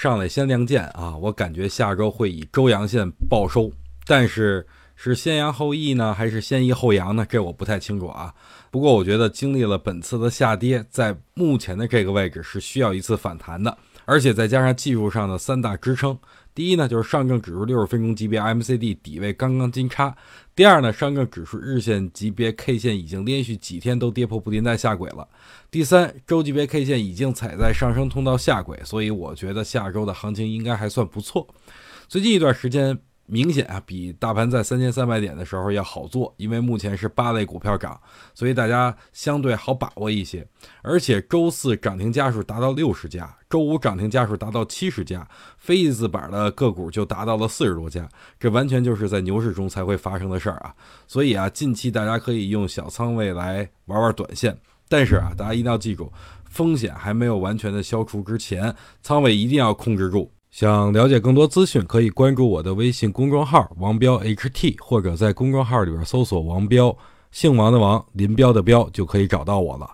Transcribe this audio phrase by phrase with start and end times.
[0.00, 3.70] 上来先亮剑啊，我感觉下周会以周阳线报收，
[4.06, 7.26] 但是是先阳后抑呢，还是先抑后阳呢？
[7.28, 8.34] 这我不太清楚啊。
[8.70, 16.18] 不过我觉得经历了本次的下跌，在目前的这个位置是需要一次反弹的，而且再加上技术上的三大支撑。
[16.54, 20.12] 第一呢，就是上证指数六十分钟级别 MCD 底位刚刚金叉；
[20.54, 25.26] 第二呢，上证指数日线级别 K 线已经连续几天都跌破布林带下轨了；
[25.70, 31.46] 第三，周级别 K 线已经踩在上升通道下轨，所以我觉得下周的行情应该还算不错。
[32.08, 32.98] 最近一段时间。
[33.30, 37.98] 明显啊，比大盘在三千三百点的时候要好做，因为目前是八类股票涨，
[38.34, 40.44] 所以大家相对好把握一些。
[40.82, 45.26] 而且周四涨停家数达到六十家，周五涨停家数达到七十家，
[45.56, 50.74] 非一字板的个股就达到了四十多家，这完全就是在牛市中才会发生的事儿啊！
[51.06, 56.12] 所以啊，近期大家可以用小仓位来玩玩短线，但是啊，大家一定要记住，
[56.46, 60.32] 风险还没有完全的消除之前，仓位一定要控制住。
[60.50, 66.96] 想了解更多资讯，可以关注我的微信公众号“王彪 HT”，或者在公众号里边搜索“王彪”，
[67.30, 69.88] 姓王的王，林彪的彪，就可以找到我了。